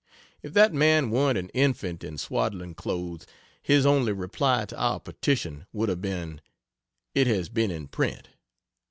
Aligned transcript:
If 0.41 0.53
that 0.53 0.73
man 0.73 1.11
weren't 1.11 1.37
an 1.37 1.49
infant 1.49 2.03
in 2.03 2.17
swaddling 2.17 2.73
clothes, 2.73 3.27
his 3.61 3.85
only 3.85 4.11
reply 4.11 4.65
to 4.65 4.75
our 4.79 4.99
petition 4.99 5.67
would 5.73 5.89
have 5.89 6.01
been, 6.01 6.41
"It 7.13 7.27
has 7.27 7.49
been 7.49 7.69
in 7.69 7.87
print." 7.87 8.29